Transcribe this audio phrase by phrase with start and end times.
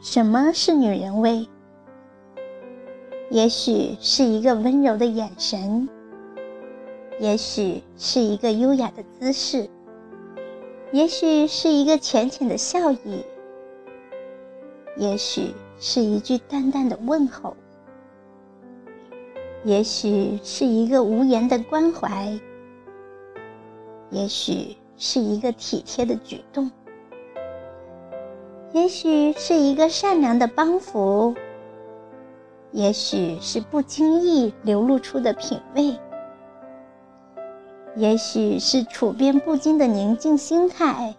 [0.00, 1.48] 什么是女人味？
[3.28, 5.88] 也许是一个温柔的眼神，
[7.18, 9.68] 也许是一个优雅的姿势，
[10.92, 13.24] 也许是一个浅浅的笑意，
[14.96, 17.56] 也许是一句淡淡的问候，
[19.64, 22.38] 也许是一个无言的关怀，
[24.10, 26.70] 也许是一个体贴的举动。
[28.72, 31.34] 也许是一个善良的帮扶，
[32.72, 35.98] 也许是不经意流露出的品味，
[37.94, 41.14] 也许是处变不惊的宁静心态，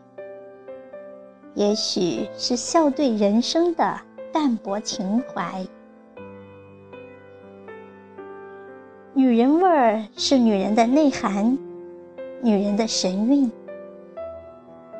[1.55, 3.99] 也许是笑对人生的
[4.31, 5.65] 淡泊情怀。
[9.13, 11.57] 女人味儿是女人的内涵，
[12.41, 13.51] 女人的神韵，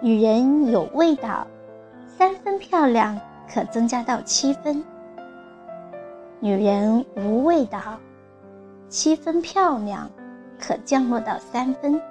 [0.02, 1.46] 女人有味道。
[2.18, 3.16] 三分漂亮
[3.48, 4.84] 可增加到七分，
[6.40, 7.80] 女人无味道，
[8.90, 10.10] 七分漂亮
[10.60, 12.02] 可降落到三分。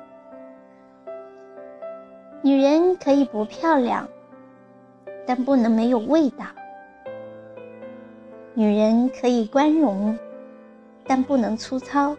[2.40, 4.08] 女人可以不漂亮，
[5.26, 6.44] 但不能没有味道；
[8.54, 10.16] 女人可以宽容，
[11.04, 12.14] 但不能粗糙；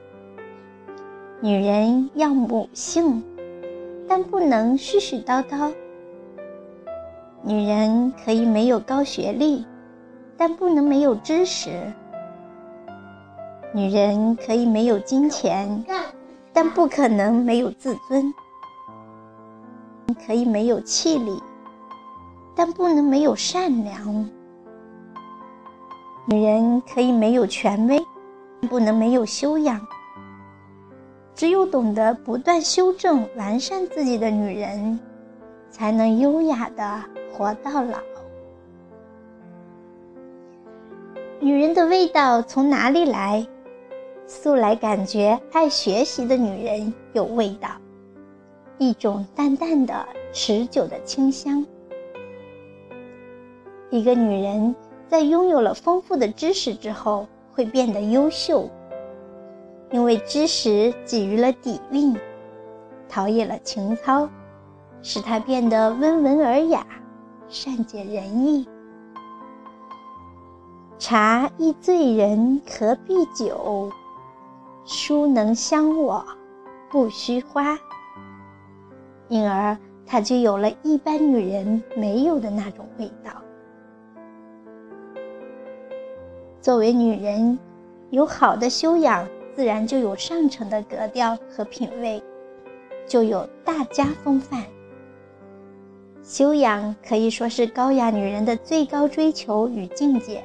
[1.39, 3.23] 女人要母性，
[4.09, 5.73] 但不能絮絮叨叨。
[7.43, 9.65] 女人可以没有高学历，
[10.35, 11.69] 但不能没有知识；
[13.73, 15.85] 女人可以没有金钱，
[16.51, 18.33] 但不可能没有自尊；
[20.25, 21.41] 可以没有气力，
[22.55, 24.25] 但不能没有善良；
[26.25, 28.03] 女人可以没有权威，
[28.67, 29.79] 不能没有修养。
[31.35, 34.99] 只有懂得不断修正、完善自己的女人，
[35.69, 36.99] 才能优雅的。
[37.37, 37.99] 活到老，
[41.39, 43.45] 女人的味道从哪里来？
[44.25, 47.69] 素来感觉爱学习的女人有味道，
[48.79, 50.03] 一种淡淡的、
[50.33, 51.63] 持久的清香。
[53.91, 54.75] 一个女人
[55.07, 58.67] 在拥有了丰富的知识之后，会变得优秀，
[59.91, 62.17] 因为知识给予了底蕴，
[63.07, 64.27] 陶冶了情操，
[65.03, 66.83] 使她变得温文尔雅。
[67.49, 68.67] 善解人意，
[70.99, 73.89] 茶易醉人，何必酒？
[74.83, 76.25] 书能香我，
[76.89, 77.79] 不须花。
[79.29, 83.31] 因而，她就有了一般女人没有的那种味道。
[86.61, 87.57] 作为女人，
[88.09, 89.25] 有好的修养，
[89.55, 92.21] 自然就有上乘的格调和品味，
[93.07, 94.63] 就有大家风范。
[96.27, 100.43] 修养可以说是高雅女人的最高追求与境界，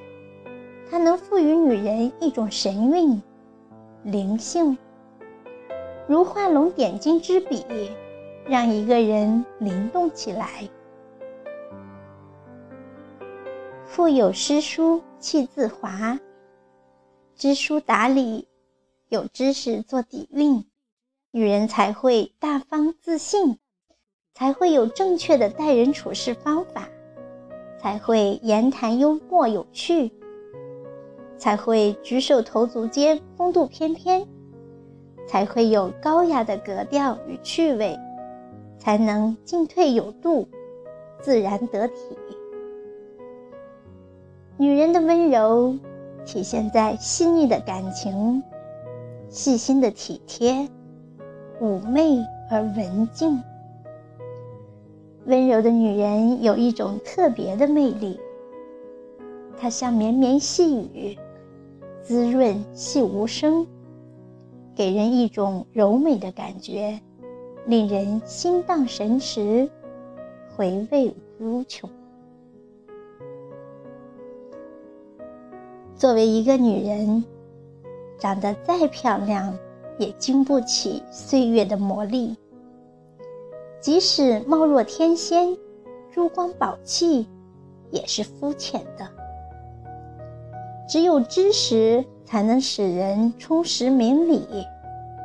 [0.88, 3.20] 它能赋予女人一种神韵、
[4.04, 4.78] 灵性，
[6.06, 7.90] 如画龙点睛之笔，
[8.46, 10.48] 让一个人灵动起来。
[13.84, 16.16] 腹有诗书气自华，
[17.34, 18.46] 知书达理，
[19.08, 20.64] 有知识做底蕴，
[21.32, 23.58] 女人才会大方自信。
[24.34, 26.88] 才会有正确的待人处事方法，
[27.78, 30.10] 才会言谈幽默有趣，
[31.36, 34.26] 才会举手投足间风度翩翩，
[35.28, 37.96] 才会有高雅的格调与趣味，
[38.78, 40.48] 才能进退有度，
[41.20, 41.94] 自然得体。
[44.56, 45.76] 女人的温柔
[46.24, 48.42] 体现在细腻的感情、
[49.28, 50.68] 细心的体贴、
[51.60, 52.18] 妩媚
[52.50, 53.42] 而文静。
[55.26, 58.18] 温柔的女人有一种特别的魅力，
[59.56, 61.16] 她像绵绵细雨，
[62.02, 63.66] 滋润细无声，
[64.74, 66.98] 给人一种柔美的感觉，
[67.66, 69.70] 令人心荡神驰，
[70.56, 71.88] 回味无穷。
[75.94, 77.24] 作为一个女人，
[78.18, 79.56] 长得再漂亮，
[79.98, 82.34] 也经不起岁月的磨砺。
[83.82, 85.58] 即使貌若天仙，
[86.08, 87.26] 珠光宝气，
[87.90, 89.08] 也是肤浅的。
[90.88, 94.46] 只有知识才能使人充实明理，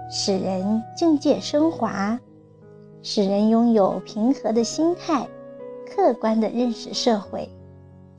[0.09, 2.19] 使人境界升华，
[3.03, 5.27] 使人拥有平和的心态，
[5.87, 7.47] 客观的认识社会，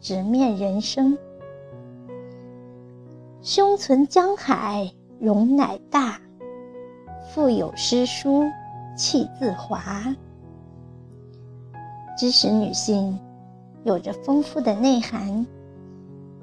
[0.01, 1.19] 直面人生。
[3.43, 4.89] 胸存江海，
[5.19, 6.21] 容乃大；
[7.29, 8.45] 腹有诗书，
[8.97, 10.15] 气自华。
[12.19, 13.17] 知识女性
[13.85, 15.47] 有着丰富的内涵，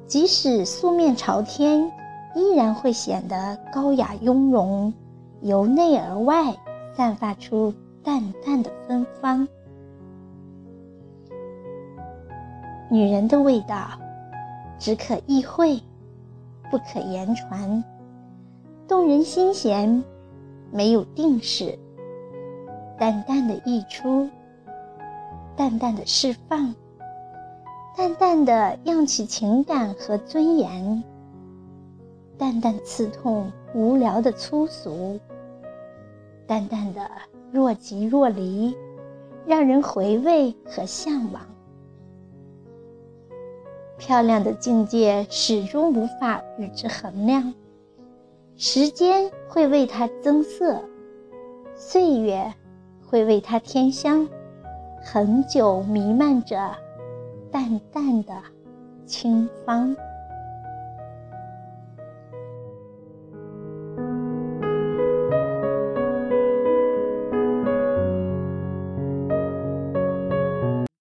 [0.07, 1.91] 即使素面朝天，
[2.33, 4.93] 依然会显得高雅雍容，
[5.41, 6.55] 由内而外
[6.95, 9.45] 散发出淡淡的芬芳。
[12.89, 13.99] 女人的味道，
[14.79, 15.81] 只可意会，
[16.71, 17.83] 不可言传，
[18.87, 20.01] 动人心弦，
[20.71, 21.77] 没有定式。
[22.97, 24.29] 淡淡的溢出，
[25.57, 26.75] 淡淡的释放，
[27.95, 31.03] 淡淡的漾起情感和尊严，
[32.37, 35.19] 淡淡刺痛无聊的粗俗，
[36.45, 37.09] 淡淡的
[37.51, 38.75] 若即若离，
[39.45, 41.41] 让人回味和向往。
[43.97, 47.53] 漂亮的境界始终无法与之衡量，
[48.57, 50.81] 时间会为它增色，
[51.75, 52.53] 岁月。
[53.07, 54.27] 会为它添香，
[55.07, 56.75] 恒久弥漫着
[57.51, 58.33] 淡淡的
[59.05, 59.95] 清芳。